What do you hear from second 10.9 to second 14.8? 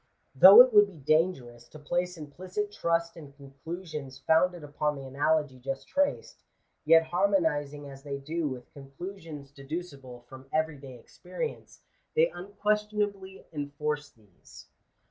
experience, they unquestionably enforce these.